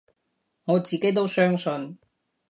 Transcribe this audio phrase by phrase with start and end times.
[0.63, 1.99] 我自己都相信